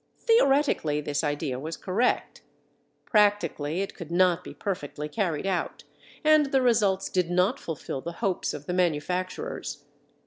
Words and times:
Theoretically, 0.19 0.99
this 0.99 1.23
idea 1.23 1.59
was 1.59 1.77
correct; 1.77 2.41
practically, 3.05 3.81
it 3.81 3.93
could 3.93 4.09
not 4.09 4.43
be 4.43 4.51
perfectly 4.55 5.07
carried 5.07 5.45
out, 5.45 5.83
and 6.23 6.47
the 6.47 6.63
results 6.63 7.07
did 7.07 7.29
not 7.29 7.59
fulfil 7.59 8.01
the 8.01 8.13
hopes 8.13 8.51
of 8.55 8.65
the 8.65 8.73
manufacturers. 8.73 9.85